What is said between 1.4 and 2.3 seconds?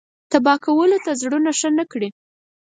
ښه نه کړي.